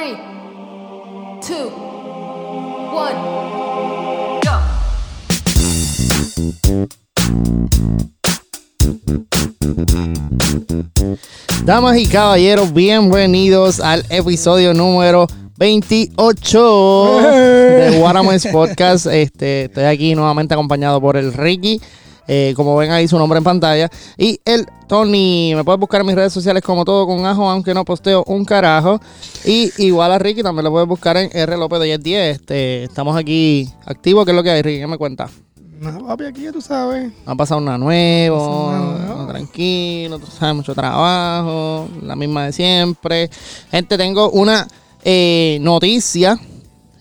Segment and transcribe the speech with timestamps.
[0.00, 0.16] Three,
[1.46, 1.68] two,
[2.90, 3.20] one,
[4.40, 4.56] go.
[11.66, 15.26] Damas y caballeros, bienvenidos al episodio número
[15.58, 19.04] 28 de Guarames Podcast.
[19.04, 21.78] Este, estoy aquí nuevamente acompañado por el Ricky.
[22.32, 23.90] Eh, como ven ahí su nombre en pantalla.
[24.16, 25.52] Y el Tony.
[25.56, 28.44] Me puedes buscar en mis redes sociales como todo con ajo, aunque no posteo un
[28.44, 29.00] carajo.
[29.44, 32.36] Y igual a Ricky también lo puedes buscar en R López de 1010.
[32.36, 34.24] Este, estamos aquí activos.
[34.24, 34.78] ¿Qué es lo que hay, Ricky?
[34.78, 35.28] ¿Qué me cuenta?
[35.80, 37.10] No, papi, aquí ya tú sabes.
[37.26, 39.26] Ha pasado una nueva.
[39.26, 43.28] tranquilo, tú sabes, mucho trabajo, la misma de siempre.
[43.72, 44.68] Gente, tengo una
[45.02, 46.38] eh, noticia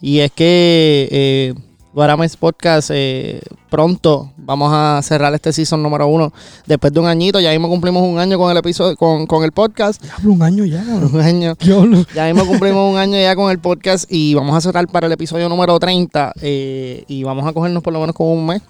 [0.02, 1.53] y es que eh,
[1.93, 6.31] Guarames Podcast eh, pronto vamos a cerrar este season número uno
[6.66, 7.39] después de un añito.
[7.39, 10.02] Ya mismo cumplimos un año con el episodio, con, con el podcast.
[10.02, 10.83] Diablo, un año ya.
[10.85, 11.55] Un año.
[12.13, 15.14] Ya mismo cumplimos un año ya con el podcast y vamos a cerrar para el
[15.14, 18.61] episodio número 30 eh, y vamos a cogernos por lo menos con un mes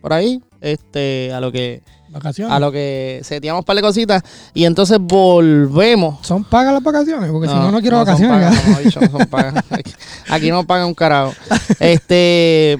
[0.00, 2.52] por ahí, este, a lo que Vacaciones.
[2.52, 4.22] a lo que seteamos para de cositas
[4.52, 6.24] y entonces volvemos.
[6.26, 7.30] ¿Son pagas las vacaciones?
[7.30, 8.56] Porque si no, no quiero son vacaciones.
[8.56, 9.64] pagas, he dicho, no son pagas.
[10.28, 11.32] Aquí, no pagan un carajo.
[11.78, 12.78] Este,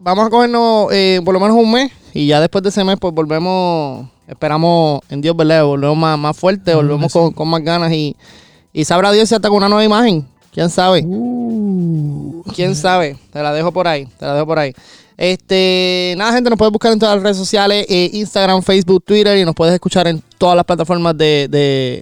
[0.00, 2.96] vamos a cogernos eh, por lo menos un mes y ya después de ese mes
[3.00, 5.64] pues volvemos, esperamos en Dios, ¿verdad?
[5.64, 8.16] Volvemos más, más fuerte, volvemos con, con más ganas y,
[8.72, 10.26] y sabrá Dios si hasta con una nueva imagen.
[10.52, 11.04] ¿Quién sabe?
[11.06, 13.16] Uh, ¿Quién sabe?
[13.32, 14.74] Te la dejo por ahí, te la dejo por ahí.
[15.20, 19.36] Este, nada, gente, nos puedes buscar en todas las redes sociales, eh, Instagram, Facebook, Twitter,
[19.36, 21.46] y nos puedes escuchar en todas las plataformas de,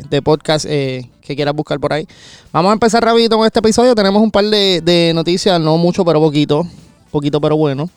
[0.08, 2.06] de, podcast eh, que quieras buscar por ahí.
[2.52, 3.96] Vamos a empezar rapidito con este episodio.
[3.96, 6.64] Tenemos un par de noticias, no mucho, pero poquito.
[7.10, 7.90] Poquito, pero bueno.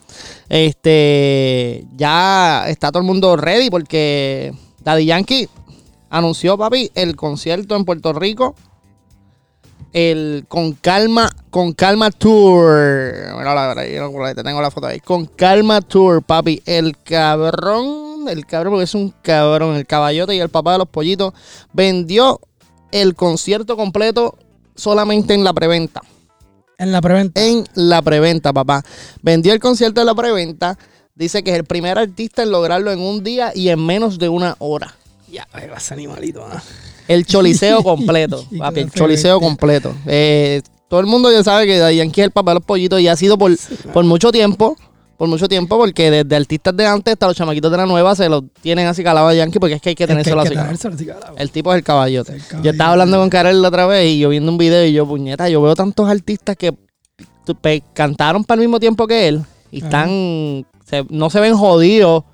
[0.48, 5.48] Este, ya está todo el mundo ready porque Daddy Yankee
[6.10, 8.56] anunció, papi, el concierto en Puerto Rico
[9.92, 13.34] el con calma con calma tour.
[13.38, 15.00] Mira la- ahí te tengo la foto ahí.
[15.00, 16.62] Con calma tour papi.
[16.66, 19.76] El cabrón el cabrón porque es un cabrón.
[19.76, 21.32] El caballote y el papá de los pollitos
[21.72, 22.40] vendió
[22.90, 24.36] el concierto completo
[24.74, 26.00] solamente en la preventa.
[26.78, 27.40] En la preventa.
[27.42, 28.82] en la preventa papá.
[29.22, 30.78] Vendió el concierto en la preventa.
[31.14, 34.28] Dice que es el primer artista en lograrlo en un día y en menos de
[34.28, 34.94] una hora.
[35.30, 36.44] Ya, ese animalito.
[36.50, 36.62] ah.
[37.12, 39.94] El choliseo completo, papi, el choliseo completo.
[40.06, 43.08] Eh, todo el mundo ya sabe que Yankee es el papá de los pollitos y
[43.08, 43.50] ha sido por,
[43.92, 44.76] por mucho tiempo,
[45.16, 48.28] por mucho tiempo, porque desde artistas de antes hasta los chamaquitos de la nueva se
[48.28, 50.54] los tienen así calado a Yankee porque es que hay que tenérselo así.
[51.38, 52.32] El tipo es el caballote.
[52.34, 54.92] El Yo estaba hablando con Karel la otra vez y yo viendo un video y
[54.92, 56.74] yo, puñeta, yo veo tantos artistas que
[57.94, 62.24] cantaron para el mismo tiempo que él y están, se- no se ven jodidos,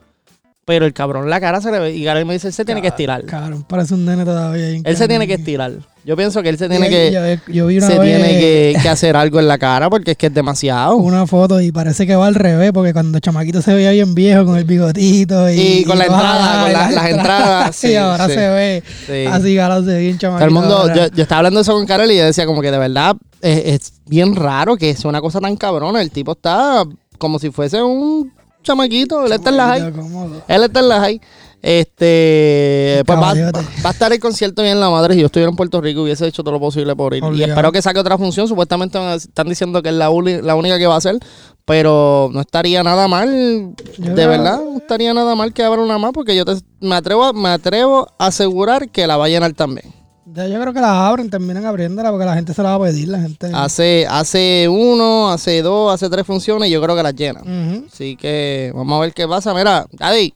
[0.68, 2.82] pero el cabrón la cara se le ve y Karel me dice, él se tiene
[2.82, 3.24] que estirar.
[3.24, 4.68] Cabrón, parece un nene todavía.
[4.84, 5.72] Él se tiene que estirar.
[6.04, 8.76] Yo pienso que él se tiene que, Yo, yo vi una se vez tiene que,
[8.82, 10.96] que hacer algo en la cara porque es que es demasiado.
[10.96, 14.14] una foto y parece que va al revés porque cuando el chamaquito se veía bien
[14.14, 17.94] viejo con el bigotito y, Y con la entrada, con la- las entradas, sí, y
[17.96, 18.34] ahora sí.
[18.34, 19.26] se ve Sí.
[19.26, 20.48] así, ahora se ve bien chamaquito.
[20.50, 22.70] Todo el mundo, yo, yo estaba hablando eso con Karel y yo decía como que
[22.70, 26.02] de verdad es, es bien raro que sea una cosa tan cabrona.
[26.02, 26.84] El tipo está
[27.16, 28.32] como si fuese un
[28.62, 29.26] chamaquito.
[29.26, 29.92] Él está en la high.
[29.92, 30.42] Cómodo.
[30.46, 31.20] Él está en la high.
[31.60, 33.60] Este, pues va, caballote.
[33.84, 35.14] va a estar el concierto bien en la madre.
[35.14, 37.22] Si yo estuviera en Puerto Rico hubiese hecho todo lo posible por ir.
[37.34, 38.46] Y espero que saque otra función.
[38.46, 41.18] Supuestamente están diciendo que es la, uni- la única que va a hacer.
[41.64, 43.74] Pero no estaría nada mal.
[43.98, 46.12] Yo de verdad, no estaría nada mal que abra una más.
[46.12, 49.92] Porque yo te- me atrevo, me atrevo a asegurar que la va a llenar también.
[50.34, 53.08] Yo creo que la abren, terminan abriéndola porque la gente se la va a pedir,
[53.08, 53.50] la gente.
[53.54, 57.40] Hace, hace uno, hace dos, hace tres funciones y yo creo que las llena.
[57.40, 57.86] Ujú.
[57.90, 59.54] Así que vamos a ver qué pasa.
[59.54, 60.34] Mira, Daddy,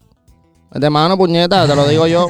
[0.75, 2.29] de mano puñeta, te lo digo yo.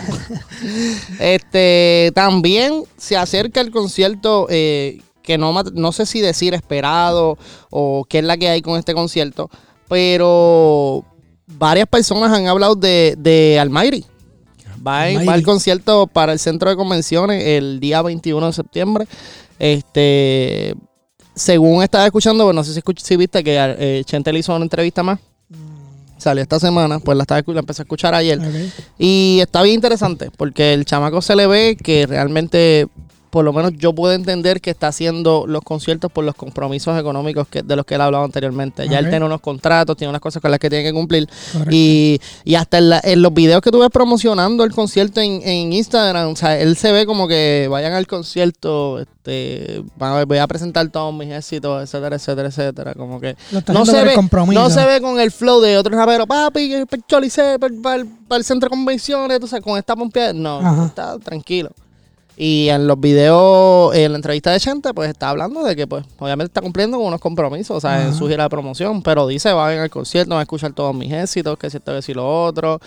[1.20, 7.38] este, también se acerca el concierto eh, que no, no sé si decir esperado
[7.70, 9.48] o qué es la que hay con este concierto,
[9.88, 11.04] pero
[11.46, 13.58] varias personas han hablado de, de.
[14.86, 19.06] Va, en- va al concierto para el centro de convenciones el día 21 de septiembre.
[19.58, 20.74] Este,
[21.34, 24.64] según estaba escuchando, bueno, no sé si, si viste que eh, Chente le hizo una
[24.64, 25.18] entrevista más.
[26.18, 28.38] Salió esta semana, pues la, estaba, la empecé a escuchar ayer.
[28.98, 32.86] Y está bien interesante, porque el chamaco se le ve que realmente,
[33.32, 37.48] por lo menos yo puedo entender que está haciendo los conciertos por los compromisos económicos
[37.48, 38.86] que, de los que él ha hablado anteriormente.
[38.90, 41.26] Ya él tiene unos contratos, tiene unas cosas con las que tiene que cumplir.
[41.70, 45.40] Y, y hasta en, la- en los videos que tú ves promocionando el concierto en,
[45.48, 50.16] en Instagram, o sea, él se ve como que vayan al concierto, este, van a
[50.16, 52.94] ver, voy a presentar todos mis éxitos, etcétera, etcétera, etcétera.
[52.94, 53.34] Como que
[53.72, 54.14] no se, ve,
[54.52, 56.70] no se ve con el flow de otros raperos, papi,
[57.08, 60.34] para el para, el centro de convenciones, sabes, con esta pompeada.
[60.34, 60.84] No, Ajá.
[60.84, 61.70] está tranquilo.
[62.36, 66.04] Y en los videos, en la entrevista de Chente, pues está hablando de que, pues,
[66.18, 69.52] obviamente está cumpliendo con unos compromisos, o sea, en su gira de promoción, pero dice,
[69.52, 72.02] va a venir al concierto, va a escuchar todos mis éxitos, que si esto, que
[72.02, 72.80] si lo otro.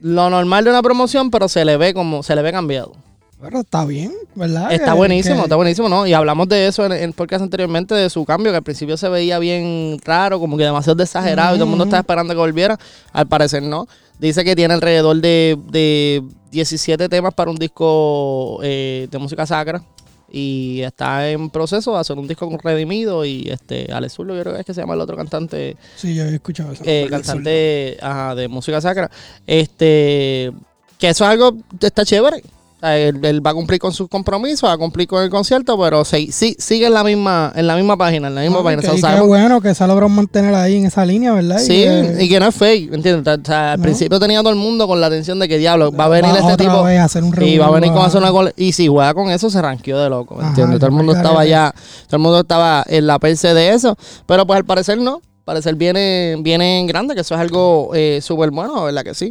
[0.00, 2.92] Lo normal de una promoción, pero se le ve como, se le ve cambiado.
[3.40, 4.72] Pero está bien, ¿verdad?
[4.72, 6.06] Está Que- buenísimo, que- está buenísimo, ¿no?
[6.06, 9.08] Y hablamos de eso en el podcast anteriormente, de su cambio, que al principio se
[9.08, 12.78] veía bien raro, como que demasiado exagerado y todo el mundo estaba esperando que volviera.
[13.12, 13.86] Al parecer no.
[14.18, 19.82] Dice que tiene alrededor de, de 17 temas para un disco eh, de música sacra.
[20.30, 24.40] Y está en proceso de hacer un disco con Redimido y este Alex Zurdo, yo
[24.42, 26.82] creo que es que se llama el otro cantante Sí, yo he escuchado eso.
[26.84, 29.08] eh, cantante ajá, de música sacra.
[29.46, 30.50] Este,
[30.98, 32.42] que eso es algo, está chévere.
[32.84, 35.80] Sea, él, él va a cumplir con sus compromisos, va a cumplir con el concierto,
[35.80, 38.62] pero sí, sí- sigue en la misma, en la misma página, en la misma No,
[38.64, 38.82] página.
[38.82, 41.06] que- O sea, y qué sabemos- bueno que se ha logrado mantener ahí en esa
[41.06, 41.58] línea, ¿verdad?
[41.60, 41.82] Sí,
[42.20, 43.38] y que no es fake, ¿entiendes?
[43.38, 43.82] O sea, al No.
[43.84, 46.38] principio tenía todo el mundo con la atención de que diablo, va a venir Va
[46.50, 48.72] este tipo vez a hacer un y va a venir con hacer una cole- y
[48.72, 50.78] si juega con eso se ranqueó de loco, Ajá, ¿entiendes?
[50.78, 51.72] Todo el mundo estaba ya,
[52.06, 53.96] todo el mundo estaba en la perse de eso,
[54.26, 57.92] pero pues al parecer no, al parecer viene, viene en grande, que eso es algo
[57.94, 59.30] eh, súper bueno, ¿verdad que sí?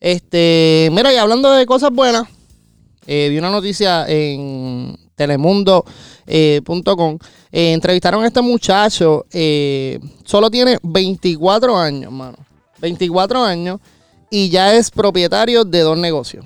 [0.00, 2.24] Este, mira, y hablando de cosas buenas,
[3.06, 7.18] eh, vi una noticia en telemundo.com.
[7.52, 9.26] Eh, entrevistaron a este muchacho.
[9.32, 12.38] eh, solo tiene 24 años, mano.
[12.80, 13.80] 24 años.
[14.30, 16.44] Y ya es propietario de dos negocios.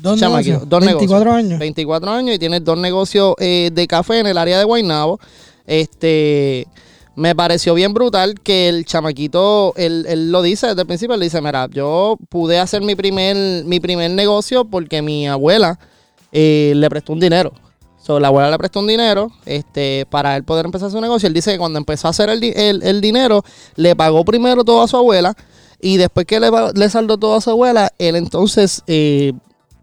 [0.00, 1.34] Dos negocios, dos 24 negocios.
[1.34, 1.58] años.
[1.58, 5.18] 24 años y tiene dos negocios eh, de café en el área de Guaynabo.
[5.66, 6.66] Este,
[7.18, 11.20] me pareció bien brutal que el chamaquito, él, él lo dice desde el principio, él
[11.20, 15.78] dice, mira, yo pude hacer mi primer, mi primer negocio porque mi abuela
[16.32, 17.52] eh, le prestó un dinero.
[18.00, 21.26] So, la abuela le prestó un dinero este, para él poder empezar su negocio.
[21.26, 23.42] Él dice que cuando empezó a hacer el, el- el dinero,
[23.76, 25.34] le pagó primero todo a su abuela
[25.80, 29.32] y después que le, le saldó todo a su abuela, él entonces eh,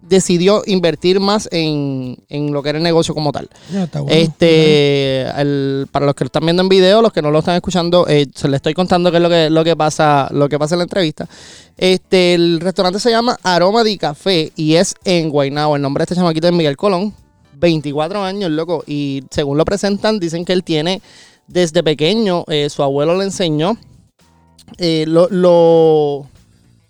[0.07, 3.49] decidió invertir más en, en lo que era el negocio como tal.
[3.73, 4.15] Ya, está bueno.
[4.15, 7.55] Este, el- para los que lo están viendo en video, los que no lo están
[7.55, 10.59] escuchando, eh, se les estoy contando qué es lo que, lo que pasa, lo que
[10.59, 11.27] pasa en la entrevista.
[11.77, 15.75] Este, el restaurante se llama Aroma di Café y es en Guaynabo.
[15.75, 17.13] El nombre de este chamaquito es Miguel Colón,
[17.57, 18.83] 24 años, loco.
[18.85, 21.01] Y según lo presentan, dicen que él tiene
[21.47, 23.77] desde pequeño, eh, su abuelo le enseñó,
[24.77, 26.27] eh, lo, lo,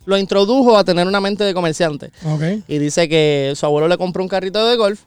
[0.06, 2.12] lo introdujo a tener una mente de comerciante.
[2.26, 2.64] Ok.
[2.68, 5.02] Y dice que su abuelo le compró un carrito de golf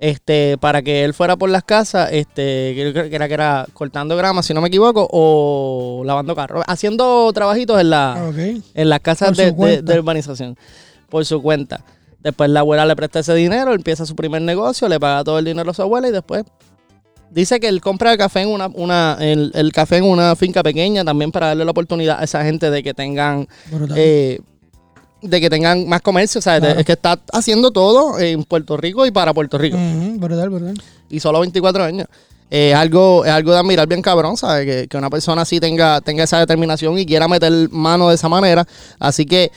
[0.00, 4.42] este, para que él fuera por las casas, este, que era, que era cortando grama,
[4.42, 8.32] si no me equivoco, o lavando carros, haciendo trabajitos en, la,
[8.74, 10.56] en las casas de urbanización,
[11.10, 11.84] por su cuenta.
[12.22, 15.44] Después la abuela le presta ese dinero, empieza su primer negocio, le paga todo el
[15.44, 16.44] dinero a su abuela y después
[17.30, 20.62] dice que él compra el café en una, una el, el café en una finca
[20.62, 23.46] pequeña también para darle la oportunidad a esa gente de que tengan
[23.96, 24.40] eh,
[25.22, 26.80] de que tengan más comercio, o sea, Claro.
[26.80, 29.76] es que está haciendo todo en Puerto Rico y para Puerto Rico.
[29.76, 30.82] Ujú, brutal, brutal.
[31.10, 32.06] Y solo 24 años.
[32.50, 34.64] Eh, Es algo, es algo de admirar bien cabrón, ¿sabes?
[34.66, 38.28] Que, que una persona así tenga, tenga esa determinación y quiera meter mano de esa
[38.30, 38.66] manera.
[38.98, 39.52] Así que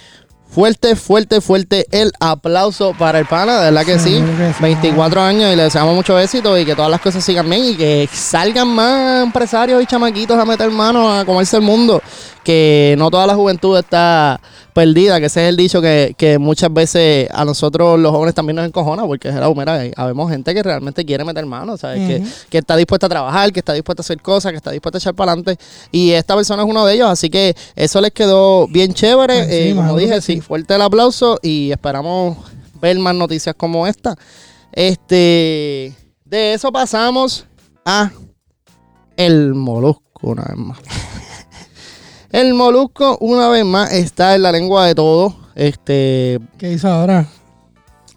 [0.53, 4.15] fuerte, fuerte, fuerte el aplauso para el pana, de verdad que sí.
[4.15, 4.61] Seguro que sí.
[4.61, 7.75] 24 años y le deseamos mucho éxito y que todas las cosas sigan bien y
[7.75, 12.01] que salgan más empresarios y chamaquitos a meter mano a comerse el mundo.
[12.43, 14.39] Que no toda la juventud está
[14.73, 18.55] perdida, que ese es el dicho que, que muchas veces a nosotros los jóvenes también
[18.55, 22.23] nos encojona, porque es la mira, hay- habemos gente que realmente quiere meter mano, ¿sabes?
[22.49, 24.99] que, está dispuesta a trabajar, que está dispuesta a hacer cosas, que está dispuesta a
[24.99, 25.57] echar para adelante.
[25.91, 29.45] Y esta persona es uno de ellos, así que eso les quedó bien chévere.
[29.45, 30.41] Sí, Eh, como dije, sí.
[30.41, 32.37] fuerte el aplauso y esperamos
[32.81, 34.15] ver más noticias como esta.
[34.71, 35.95] Este,
[36.25, 37.45] de eso pasamos
[37.85, 38.11] a
[39.17, 40.77] el molusco una vez más.
[42.33, 45.33] El molusco una vez más está en la lengua de todos.
[45.55, 47.27] Este, ¿Qué hizo ahora?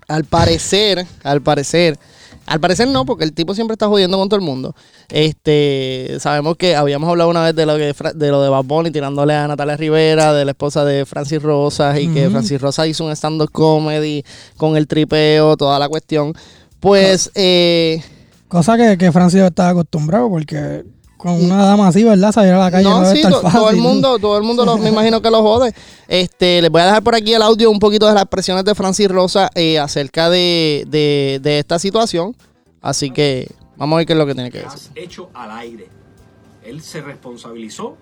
[0.09, 1.99] al parecer, al parecer,
[2.47, 4.75] al parecer no, porque el tipo siempre está jodiendo con todo el mundo.
[5.11, 8.91] Este, sabemos que habíamos hablado una vez de lo que de lo de Bad Bunny
[8.91, 12.31] tirándole a Natalia Rivera, de la esposa de Francis Rosas y que.
[12.31, 14.25] Francis Rosas hizo un stand-up comedy
[14.57, 16.33] con el tripeo, toda la cuestión.
[16.81, 18.03] Pues, eh,
[18.49, 20.85] Cosa que, que Francis estaba acostumbrado porque
[21.27, 22.33] con una dama así, ¿verdad?
[22.33, 23.59] Salir a la calle no, sí, estar to- fácil.
[23.61, 25.75] todo el mundo, todo el mundo lo- me imagino que lo jode.
[26.09, 28.75] Este, les voy a dejar por aquí el audio un poquito de las expresiones de
[28.75, 32.35] Francis Rosa eh, acerca de, de- de esta situación.
[32.81, 34.73] Así que vamos a ver qué es lo que tiene que decir.
[34.73, 35.89] has hecho al aire.
[36.65, 37.97] Él se responsabilizó,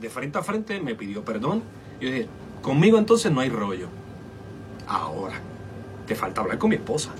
[0.00, 1.62] de frente a frente me pidió perdón.
[2.00, 2.26] Yo dije,
[2.62, 3.88] conmigo entonces no hay rollo.
[4.88, 5.34] Ahora,
[6.06, 7.10] te falta hablar con mi esposa.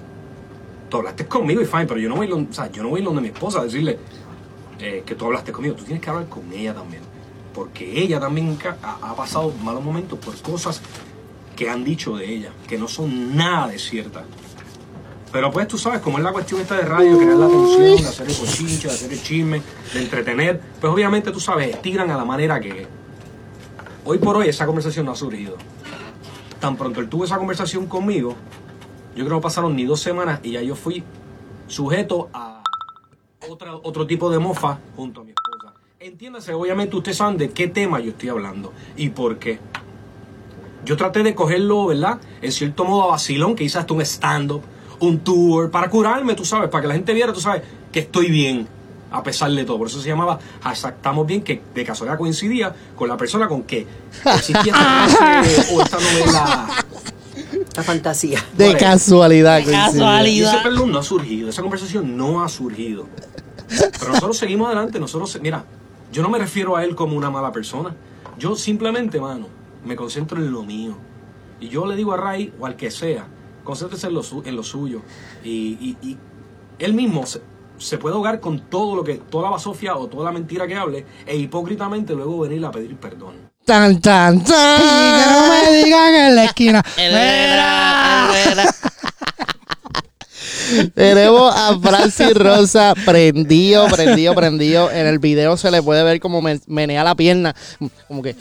[0.88, 3.20] Tú hablaste conmigo y fine, pero yo no voy, o sea, yo no voy donde
[3.20, 3.98] mi esposa a decirle
[4.80, 5.74] eh, que tú hablaste conmigo.
[5.74, 7.02] Tú tienes que hablar con ella también.
[7.54, 10.82] Porque ella también ha, ha pasado malos momentos por cosas
[11.56, 14.24] que han dicho de ella, que no son nada de ciertas.
[15.32, 18.08] Pero pues tú sabes, como es la cuestión esta de radio, crear la atención, de
[18.08, 22.16] hacer el cochinche, de hacer el chisme, de entretener, pues obviamente tú sabes, estiran a
[22.16, 22.86] la manera que.
[24.04, 25.56] Hoy por hoy esa conversación no ha surgido.
[26.60, 28.36] Tan pronto él tuvo esa conversación conmigo,
[29.16, 31.02] yo creo que pasaron ni dos semanas y ya yo fui
[31.66, 32.55] sujeto a
[33.48, 35.74] otra, otro tipo de mofa junto a mi esposa.
[35.98, 39.58] Entiéndase, obviamente ustedes saben de qué tema yo estoy hablando y por qué.
[40.84, 42.20] Yo traté de cogerlo, ¿verdad?
[42.40, 44.62] En cierto modo a vacilón, que hice hasta un stand-up,
[45.00, 48.30] un tour, para curarme, tú sabes, para que la gente viera, tú sabes, que estoy
[48.30, 48.68] bien,
[49.10, 49.78] a pesar de todo.
[49.78, 53.64] Por eso se llamaba hashtag estamos bien, que de casualidad coincidía con la persona con
[53.64, 53.86] que
[54.24, 56.85] existía esta clase o esta novela.
[57.76, 58.42] La fantasía.
[58.56, 58.78] De Vale.
[58.78, 59.56] casualidad.
[59.62, 59.76] coincide.
[59.76, 60.62] Y ese Casualidad.
[60.62, 63.06] perdón no ha surgido, esa conversación no ha surgido.
[63.68, 65.64] Pero nosotros seguimos adelante, nosotros, mira,
[66.12, 67.94] yo no me refiero a él como una mala persona.
[68.38, 69.48] Yo simplemente, mano,
[69.84, 70.96] me concentro en lo mío.
[71.60, 73.26] Y yo le digo a Ray o al que sea,
[73.64, 75.02] concéntrese en lo, su- en lo suyo.
[75.44, 76.16] Y, y- y
[76.78, 77.40] él mismo se,
[77.78, 80.76] se puede ahogar con todo lo que, toda la basofia o toda la mentira que
[80.76, 83.34] hable, e hipócritamente luego venir a pedir perdón.
[83.66, 85.48] Tan, tan, Y que no tan.
[85.50, 86.82] me digan en la esquina.
[86.96, 88.28] Mira.
[90.94, 94.90] Tenemos a Francis Rosa prendido, prendido, prendido.
[94.90, 97.54] En el video se le puede ver como men- menea la pierna.
[98.08, 98.34] Como que.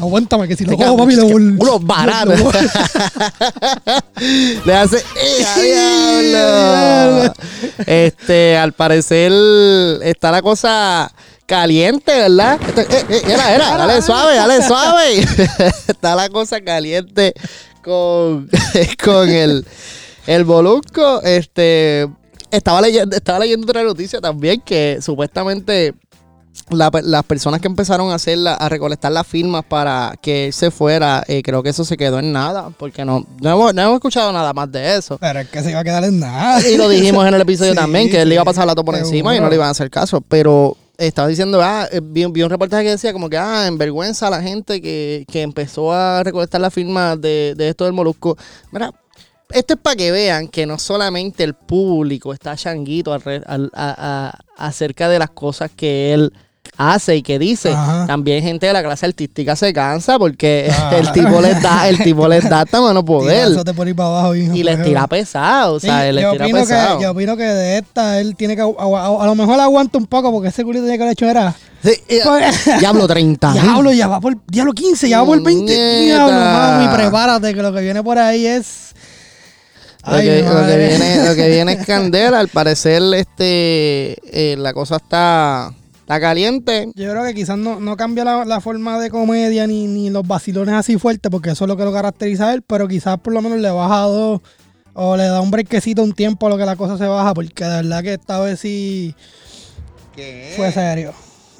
[0.00, 2.40] Aguántame, que si lo cojo, papi, lo baratos.
[2.40, 2.52] lo-
[4.64, 4.98] Le hace.
[4.98, 7.32] ¡Eh, diablo!
[7.86, 9.32] Este, al parecer
[10.02, 11.12] está la cosa
[11.56, 12.58] caliente, ¿verdad?
[12.78, 15.20] Eh, eh, era, era, dale suave, dale suave.
[15.88, 17.34] está la cosa caliente
[17.84, 18.48] con,
[19.04, 19.66] con el,
[20.26, 21.20] el Molusco.
[21.22, 22.08] Este,
[22.50, 25.92] estaba leyendo, estaba leyendo otra noticia también que supuestamente
[26.70, 30.52] la- las personas que empezaron a hacer la- a recolectar las firmas para que él
[30.54, 33.82] se fuera, eh, creo que eso se quedó en nada, porque no, no, hemos, no
[33.82, 35.18] hemos escuchado nada más de eso.
[35.18, 36.66] Pero es que se iba a quedar en nada.
[36.66, 38.74] Y lo dijimos en el episodio Sí, también, que él le iba a pasar la
[38.74, 39.10] topo por seguro.
[39.10, 40.22] encima y no le iban a hacer caso.
[40.22, 44.30] Pero estaba diciendo, ah, eh, vi, un reportaje que decía como que, ah, en vergüenza
[44.30, 48.36] la gente que, que empezó a recolectar las firmas de, de esto del molusco.
[48.70, 48.92] Mira,
[49.50, 55.08] esto es para que vean que no solamente el público está changuito al- a- acerca
[55.08, 56.32] de las cosas que él
[56.76, 57.70] hace y que dice.
[57.70, 58.06] Ajá.
[58.06, 60.96] También gente de la clase artística se cansa porque Ah.
[60.96, 63.48] el tipo les da, el tipo les da hasta mano poder.
[63.74, 66.44] Por ahí para abajo, hijo, Y les tira pesado, o sea, Sí, les yo, tira
[66.46, 66.98] opino pesado.
[66.98, 68.62] que, yo opino que de esta él tiene que.
[68.62, 71.28] A, a- a lo mejor aguanta un poco porque ese culito de que le hecho
[71.28, 71.54] era.
[71.82, 73.52] Sí, eh, Pues- Diablo 30.
[73.52, 74.36] Diablo, ya va por.
[74.46, 75.64] Diablo 15, ya va por 20.
[75.74, 75.98] Puñeta.
[76.00, 78.92] Diablo, mami, prepárate que lo que viene por ahí es.
[80.04, 82.40] Lo que, lo, viene, lo que viene es candela.
[82.40, 86.90] Al parecer, este eh, la cosa está, está caliente.
[86.94, 90.26] Yo creo que quizás no, no cambia la, la forma de comedia ni, ni los
[90.26, 93.32] vacilones así fuertes, porque eso es lo que lo caracteriza a él, pero quizás por
[93.32, 94.40] lo menos le baja dos
[94.94, 97.64] o le da un brequecito un tiempo a lo que la cosa se baja, porque
[97.64, 99.14] de verdad que esta vez sí
[100.56, 101.14] fue serio.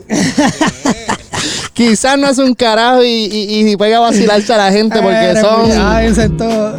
[1.73, 5.17] Quizás no hace un carajo y, y, y pega a vacilarse a la gente porque
[5.17, 5.71] Eres son.
[5.73, 6.77] Ay, ese es todo.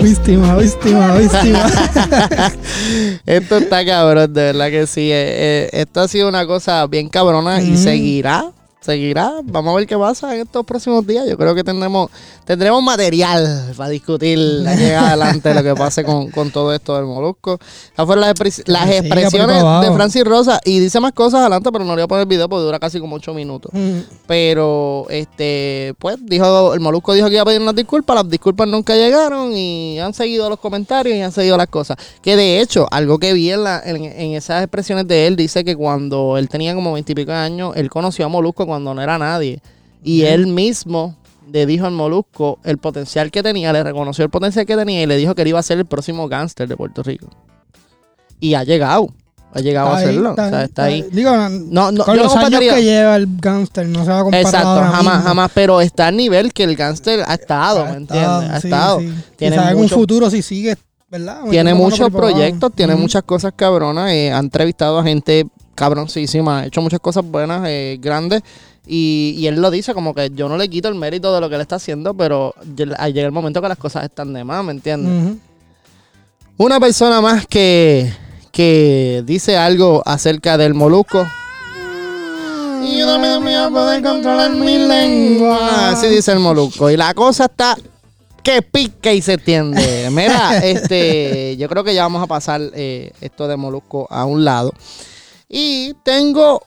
[0.00, 0.56] Víctima.
[0.56, 1.66] Víctima, víctima.
[3.26, 5.10] Esto está cabrón, de verdad que sí.
[5.10, 8.52] Eh, eh, esto ha sido una cosa bien cabrona y seguirá.
[8.92, 9.32] Seguirá.
[9.44, 11.26] Vamos a ver qué pasa en estos próximos días.
[11.28, 12.10] Yo creo que tendremos,
[12.46, 17.04] tendremos material para discutir la llegada adelante lo que pase con, con todo esto del
[17.04, 17.58] molusco.
[17.92, 20.58] Esas fueron las, expres- las expresiones de Francis Rosa.
[20.64, 22.78] Y dice más cosas adelante, pero no le voy a poner el video porque dura
[22.78, 23.70] casi como 8 minutos.
[23.74, 23.98] Mm.
[24.26, 28.68] Pero, este, pues, dijo, el Molusco dijo que iba a pedir unas disculpas, las disculpas
[28.68, 31.98] nunca llegaron y han seguido los comentarios y han seguido las cosas.
[32.22, 35.62] Que de hecho, algo que vi en, la- en, en esas expresiones de él, dice
[35.62, 39.18] que cuando él tenía como veintipico de años, él conoció a Molusco cuando no era
[39.18, 39.60] nadie.
[40.02, 41.16] Y él mismo
[41.52, 45.06] le dijo al Molusco el potencial que tenía, le reconoció el potencial que tenía y
[45.06, 47.28] le dijo que él iba a ser el próximo gángster de Puerto Rico.
[48.40, 49.08] Y ha llegado,
[49.52, 50.30] ha llegado a ahí, hacerlo.
[50.30, 51.04] está o sea, está ahí.
[51.10, 54.10] Digo, No, no, con yo no los años compararía- que lleva el gangster, no se
[54.10, 55.28] va a comparar Exacto, ahora jamás, mismo.
[55.28, 58.16] jamás, pero está al nivel que el gángster ha estado, ¿me entiendes?
[58.22, 59.00] estado, Ha sí, estado.
[59.00, 59.14] sí.
[59.36, 60.76] Tiene, en un futuro si sigue,
[61.10, 61.40] ¿verdad?
[61.50, 65.46] tiene muchos proyectos, tiene muchas cosas cabronas, eh, ha entrevistado a gente
[65.78, 68.42] cabroncísima, ha hecho muchas cosas buenas, eh, grandes,
[68.84, 71.48] y, y él lo dice como que yo no le quito el mérito de lo
[71.48, 74.64] que él está haciendo, pero llega llega el momento que las cosas están de más,
[74.64, 75.36] ¿me entiendes?
[76.56, 78.12] Una persona más que,
[78.50, 81.24] que dice algo acerca del molusco.
[82.82, 85.90] Y yo también voy a poder controlar mi lengua.
[85.90, 86.90] Así dice el molusco.
[86.90, 87.76] Y la cosa está
[88.42, 90.08] que pica y se tiende.
[90.10, 94.44] Mira, este, yo creo que ya vamos a pasar eh, esto de molusco a un
[94.44, 94.72] lado.
[95.48, 96.62] Y tengo.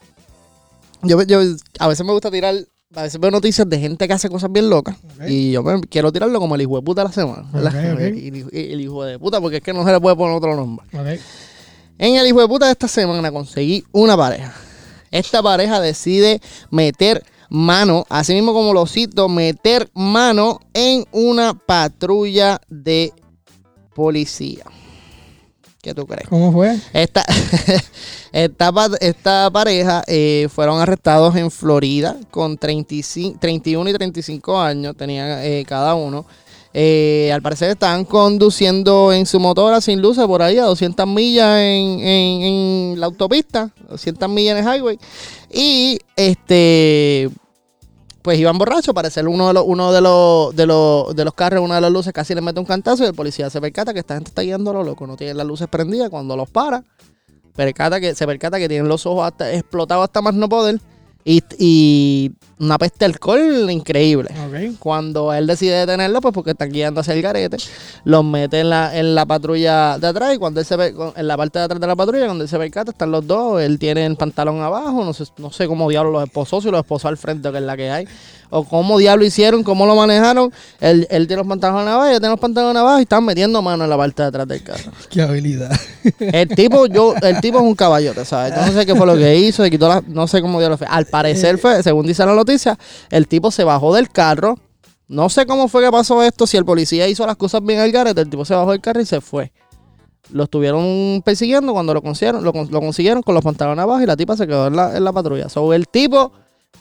[1.03, 1.39] Yo, yo
[1.79, 2.55] a veces me gusta tirar
[2.93, 4.97] a veces veo noticias de gente que hace cosas bien locas.
[5.27, 7.47] Y yo me quiero tirarlo como el hijo de puta de la semana.
[8.13, 10.85] y el hijo de puta, porque es que no se le puede poner otro nombre.
[11.97, 14.53] En el hijo de puta de esta semana conseguí una pareja.
[15.09, 22.59] Esta pareja decide meter mano, así mismo como lo cito, meter mano en una patrulla
[22.69, 23.13] de
[23.93, 24.65] policía.
[25.81, 26.27] ¿Qué tú crees?
[26.29, 26.77] ¿Cómo fue?
[26.93, 27.25] Esta,
[28.31, 35.39] esta, esta pareja eh, fueron arrestados en Florida con 35, 31 y 35 años, tenían
[35.41, 36.25] eh, cada uno.
[36.73, 41.57] Eh, al parecer estaban conduciendo en su motora sin luces por ahí a 200 millas
[41.59, 42.41] en, en-
[42.93, 44.99] en la autopista, 200 millas en el highway.
[45.51, 47.29] Y este
[48.21, 51.63] pues iban borrachos, parece uno de los, uno de los, de los, de los carros,
[51.63, 53.99] una de las luces casi le mete un cantazo y el policía se percata que
[53.99, 56.83] esta gente está guiando lo loco, no tienen las luces prendidas, cuando los para,
[57.55, 60.79] percata que, se percata que tienen los ojos hasta, explotados hasta más no poder
[61.23, 64.29] y, y una peste de alcohol increíble.
[64.77, 67.57] Cuando él decide detenerlo, pues porque están guiando hacia el garete,
[68.03, 71.27] los mete en la, en la patrulla de atrás y cuando él se ve, en
[71.27, 73.79] la parte de atrás de la patrulla, cuando él se percata, están los dos, él
[73.79, 77.07] tiene el pantalón abajo, no sé, no sé cómo diablo los esposó, si los esposó
[77.07, 78.07] al frente, que es la que hay,
[78.51, 82.31] o cómo diablo hicieron, cómo lo manejaron, él, él tiene los pantalones abajo, ella tiene
[82.33, 84.91] los pantalones abajo y están metiendo mano en la parte de atrás del carro.
[85.09, 85.71] Qué habilidad.
[86.19, 88.53] El tipo, yo, el tipo es un caballote, ¿sabes?
[88.55, 90.69] Yo no sé qué fue lo que hizo, se quitó la, no sé cómo dio
[90.69, 90.87] lo fue.
[90.89, 92.77] Al parecer fue, según dice la noticia,
[93.09, 94.57] el tipo se bajó del carro.
[95.07, 97.91] No sé cómo fue que pasó esto, si el policía hizo las cosas bien al
[97.91, 99.51] garete, el tipo se bajó del carro y se fue.
[100.31, 104.05] Lo estuvieron persiguiendo cuando lo consiguieron, lo, con- lo consiguieron con los pantalones abajo y
[104.05, 105.49] la tipa se quedó en la, en la patrulla.
[105.49, 106.31] So, el tipo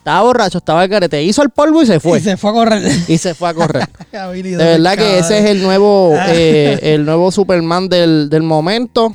[0.00, 2.19] estaba borracho, estaba al garete, hizo el polvo y se fue.
[2.19, 2.83] Y se fue a correr.
[3.07, 3.87] Y se fue a correr.
[4.12, 6.26] De verdad que ese es el nuevo, Ah.
[6.30, 9.14] eh, el nuevo Superman del, del momento.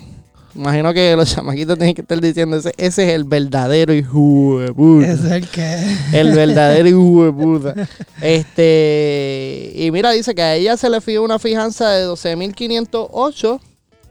[0.53, 4.71] Imagino que los chamaquitos tienen que estar diciendo ese, ese es el verdadero hijo de
[4.73, 5.05] puta.
[5.11, 5.97] Ese es el que.
[6.17, 7.75] El verdadero hijo de puta.
[8.21, 13.59] Este, y mira, dice que a ella se le fijó una fianza de 12.508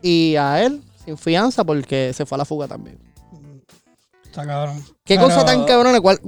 [0.02, 2.98] y a él sin fianza porque se fue a la fuga también.
[4.24, 4.82] Está cabrón.
[5.04, 6.18] Qué Pero- cosa tan cabrona, ¿cuál,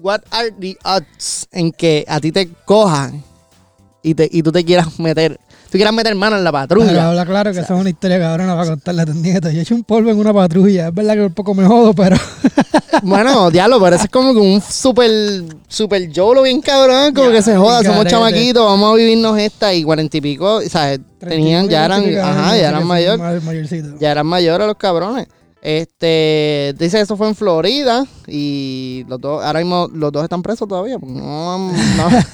[0.00, 3.22] what are the odds en que a ti te cojan
[4.02, 7.08] y, te, y tú te quieras meter, tú quieras meter mano en la patrulla?
[7.08, 9.52] habla claro que eso es una historia cabrona para contarle a tus nietos.
[9.52, 10.88] Yo he hecho un polvo en una patrulla.
[10.88, 12.16] Es verdad que un poco me jodo, pero.
[13.02, 15.10] Bueno, diablo, pero eso es como que un super,
[15.68, 19.74] super yolo bien cabrón, como Ya, que se joda, somos chamaquitos, vamos a vivirnos esta
[19.74, 22.86] y cuarenta y pico, o sea, tenían, ya eran, ajá, ya eran.
[22.86, 24.00] Mayorcitos.
[24.00, 25.28] Ya eran mayores los cabrones.
[25.68, 30.40] Este, dice que eso fue en Florida y los dos, ahora mismo los dos están
[30.40, 30.96] presos todavía.
[30.96, 31.72] porque No, no,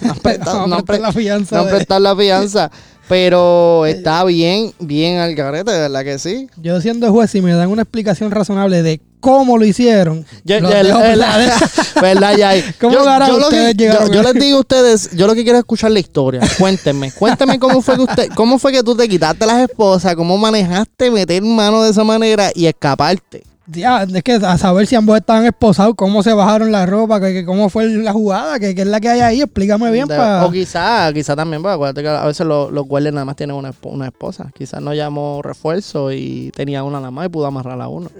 [0.02, 1.56] no han prestado, no han pre- la fianza.
[1.56, 2.70] no han de- prestado la fianza.
[3.12, 6.48] Pero está bien, bien al garete, de verdad que sí.
[6.56, 10.72] Yo siendo juez, si me dan una explicación razonable de cómo lo hicieron, Yo, los
[10.72, 11.52] yo- dejo ¿verdad?
[12.00, 12.64] ¿Verdad, Yay?
[12.80, 15.62] ¿Cómo yo, yo lo que- yo- les digo a ustedes, yo lo que quiero es
[15.62, 16.40] escuchar la historia.
[16.58, 20.38] Cuéntenme, cuéntenme cómo fue que usted, cómo fue que tú te quitaste las esposas, cómo
[20.38, 23.42] manejaste meter mano de esa manera y escaparte.
[23.66, 27.32] Ya, es que a saber si ambos estaban esposados, cómo se bajaron la ropa, que,
[27.32, 30.16] que cómo fue la jugada, que, que es la que hay ahí, explícame bien De-
[30.16, 30.44] para...
[30.44, 33.54] O quizá, quizá también, pues, acuérdate que a veces los, los guardias nada más tienen
[33.54, 34.50] una, esp- una esposa.
[34.52, 38.10] Quizás no llamó refuerzo y tenía una nada más y pudo amarrar a uno.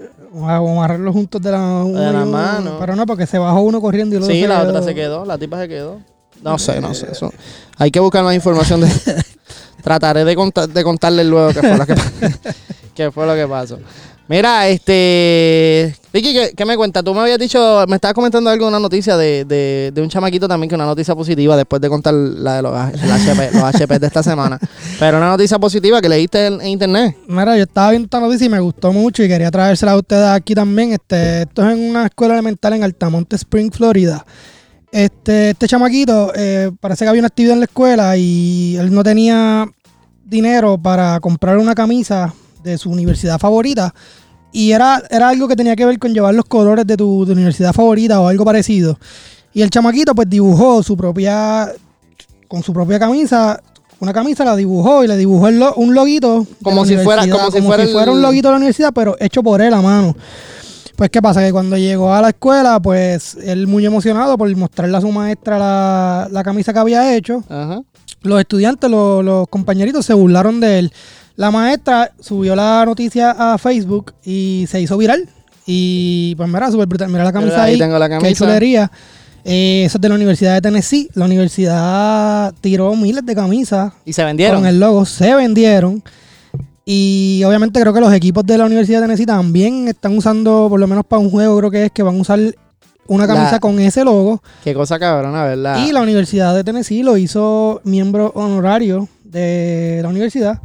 [0.43, 2.31] A amarrarlos juntos de la, uno De y la uno.
[2.31, 2.77] mano.
[2.79, 4.69] Pero no, porque se bajó uno corriendo y otro Sí, se la quedó.
[4.69, 5.99] otra se quedó, la tipa se quedó.
[6.41, 7.11] No sé, no sé.
[7.11, 7.31] Eso.
[7.77, 8.79] Hay que buscar más información.
[8.79, 8.87] De...
[9.83, 12.11] Trataré de, contar, de contarles luego qué fue, lo que, pa-
[12.95, 13.77] qué fue lo que pasó.
[14.27, 15.95] Mira, este.
[16.13, 17.03] Vicky, ¿qué, qué me cuenta?
[17.03, 20.47] Tú me habías dicho, me estabas comentando algo, una noticia de, de, de un chamaquito
[20.47, 24.07] también, que una noticia positiva después de contar la de los, HP, los HP de
[24.07, 24.57] esta semana.
[24.99, 27.17] Pero una noticia positiva que leíste en, en internet.
[27.27, 30.29] Mira, yo estaba viendo esta noticia y me gustó mucho y quería traérsela a ustedes
[30.29, 30.93] aquí también.
[30.93, 34.25] Este, esto es en una escuela elemental en Altamonte Spring, Florida.
[34.89, 39.03] Este, este chamaquito, eh, parece que había una actividad en la escuela y él no
[39.03, 39.67] tenía
[40.23, 42.33] dinero para comprar una camisa
[42.63, 43.93] de su universidad favorita.
[44.51, 47.33] Y era, era algo que tenía que ver con llevar los colores de tu, de
[47.33, 48.99] universidad favorita o algo parecido.
[49.53, 51.71] Y el chamaquito pues dibujó su propia,
[52.47, 53.59] con su propia camisa,
[53.99, 56.45] una camisa la dibujó y le dibujó lo- un loguito.
[56.61, 59.61] Como si fuera- como si fuera el- un loguito de la universidad, pero hecho por
[59.61, 60.15] él a mano.
[60.95, 61.41] Pues, ¿qué pasa?
[61.41, 65.57] Que cuando llegó a la escuela, pues, él muy emocionado por mostrarle a su maestra
[65.57, 67.43] la, la camisa que había hecho.
[67.49, 67.81] Ajá.
[68.21, 70.93] Los estudiantes, los, los compañeritos se burlaron de él.
[71.35, 75.27] La maestra subió la noticia a Facebook y se hizo viral.
[75.65, 77.09] Y pues mira, súper brutal.
[77.09, 77.79] Mira la camisa ahí ahí.
[77.79, 78.33] tengo la Qué camisa.
[78.45, 78.91] chulería.
[79.45, 81.09] Eh, eso es de la Universidad de Tennessee.
[81.15, 84.57] La universidad tiró miles de camisas Y se vendieron.
[84.61, 85.05] con el logo.
[85.05, 86.03] Se vendieron.
[86.85, 90.79] Y obviamente creo que los equipos de la Universidad de Tennessee también están usando, por
[90.79, 92.39] lo menos para un juego, creo que es que van a usar
[93.07, 94.41] una camisa La- con ese logo.
[94.63, 95.85] Qué cosa cabrona, ¿verdad?
[95.85, 100.61] Y la Universidad de Tennessee lo hizo miembro honorario de la universidad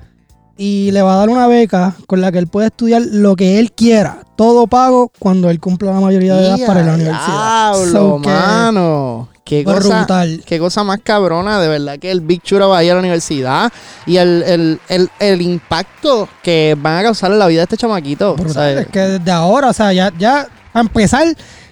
[0.59, 3.59] y le va a dar una beca con la que él puede estudiar lo que
[3.61, 7.73] él quiera, todo pago cuando él cumpla la mayoría de edad ¡Ya, para la universidad.
[7.73, 9.29] diablo, So mano!
[9.45, 10.43] Qué cosa, brutal.
[10.45, 13.01] qué cosa más cabrona, de verdad que el Big Churro va a ir a la
[13.01, 13.73] universidad
[14.05, 17.79] y el, el, el, el impacto que van a causar en la vida de este
[17.79, 18.35] chamaquito.
[18.35, 18.53] Brutal.
[18.53, 18.79] ¿sabes?
[18.81, 21.27] Es que desde ahora, o sea, ya, ya a empezar,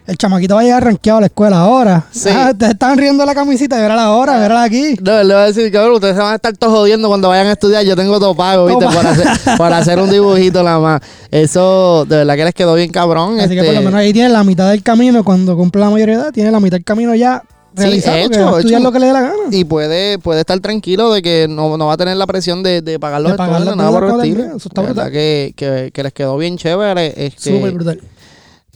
[0.06, 2.06] el chamaquito va a llegar rankeado a la escuela ahora.
[2.10, 2.28] Sí.
[2.32, 4.94] Ah, te estaban riendo la camisita, verá la hora, verá aquí.
[5.02, 7.48] No, le voy a decir, cabrón, ustedes se van a estar todos jodiendo cuando vayan
[7.48, 7.84] a estudiar.
[7.84, 8.86] Yo tengo todo pago, ¿viste?
[8.86, 9.26] Para hacer,
[9.58, 11.00] para hacer un dibujito nada más.
[11.30, 13.40] Eso, de verdad que les quedó bien cabrón.
[13.40, 15.90] Así que este, por lo menos ahí tiene la mitad del camino, cuando cumpla la
[15.90, 17.42] mayoría de edad, tiene la mitad del camino ya
[17.78, 18.78] Sí, hecho, hecho.
[18.78, 19.34] lo que le dé la gana.
[19.50, 22.80] Y puede, puede estar tranquilo de que no, no va a tener la presión de,
[22.80, 25.12] de pagar los De pagar estudios, nada por el eso está brutal.
[25.12, 27.12] que, que, que les quedó bien chévere.
[27.26, 28.00] Este, Súper brutal.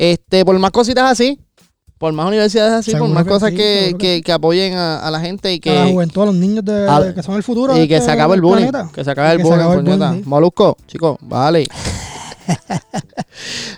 [0.02, 1.38] Este, por más cositas así,
[1.98, 4.98] por más universidades así, por más que cosas sí, que, que que, que apoyen a,
[5.00, 7.22] a la gente y a la que, juventud, a los niños de, a- de- que
[7.22, 7.76] son el futuro.
[7.76, 8.70] y de que este se acabe el bullying.
[8.70, 8.90] planeta.
[8.94, 10.28] Que se acabe Y el que bullying, acabe el bullying, sí.
[10.28, 11.66] Molusco, chicos, vale.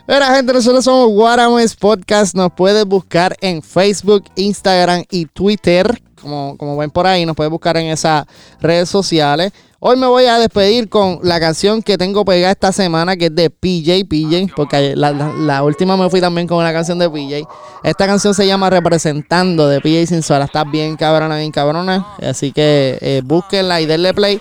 [0.09, 2.35] Mira, gente, nosotros somos Guarames Podcast.
[2.35, 6.03] Nos puedes buscar en Facebook, Instagram y Twitter.
[6.21, 8.25] Como, como ven por ahí, nos puedes buscar en esas
[8.61, 9.53] redes sociales.
[9.85, 13.35] Hoy me voy a despedir con la canción que tengo pegada esta semana, que es
[13.35, 17.11] de PJ, PJ, porque la, la- la última me fui también con una canción de
[17.11, 17.49] PJ.
[17.83, 20.45] Esta canción se llama Representando de PJ Sinsuela.
[20.45, 22.15] Está bien cabrona, bien cabrona.
[22.23, 24.41] Así que eh, búsquenla y denle play.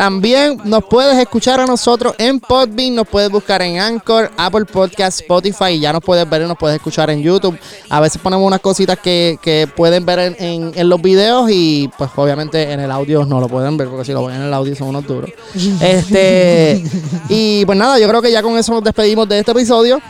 [0.00, 5.20] También nos puedes escuchar a nosotros en Podbean, nos puedes buscar en Anchor, Apple Podcast,
[5.20, 7.58] Spotify, y ya nos puedes ver y nos puedes escuchar en YouTube.
[7.90, 11.90] A veces ponemos unas cositas que, que pueden ver en, en- en los videos y
[11.98, 14.54] pues obviamente en el audio no lo pueden ver porque si lo ven en el
[14.54, 15.28] audio son unos duros.
[15.82, 16.82] Este
[17.28, 20.00] y pues nada, yo creo que ya con eso nos despedimos de este episodio.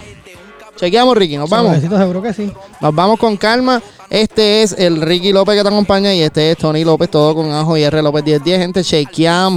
[0.81, 1.73] Chequeamos Ricky, nos vamos.
[1.73, 2.51] Suavecito, seguro que sí.
[2.81, 3.83] Nos vamos con calma.
[4.09, 7.53] Este es el Ricky López que te acompaña y este es Tony López, todo con
[7.53, 8.59] ajo y R López 1010.
[8.59, 9.51] Gente, chequeamos.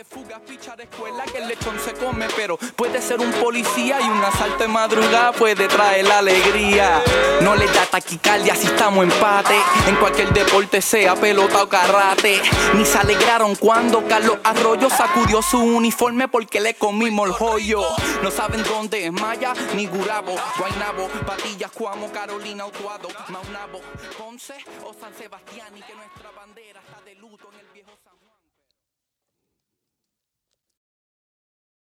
[0.00, 4.00] Que fuga ficha de escuela, que el lechón se come, pero puede ser un policía
[4.00, 7.02] y un asalto de madrugada puede traer la alegría.
[7.42, 9.54] No le da taquicardia si estamos empate,
[9.88, 12.40] en cualquier deporte sea pelota o karate.
[12.76, 17.82] Ni se alegraron cuando Carlos Arroyo sacudió su uniforme porque le comimos el joyo.
[18.22, 23.80] No saben dónde es Maya ni Gurabo, Guaynabo, Patillas, Cuamo, Carolina, Utuado, Maunabo,
[24.16, 26.29] Ponce o San Sebastián y que nuestra